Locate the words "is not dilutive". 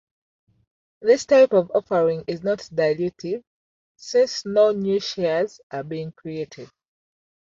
2.25-3.43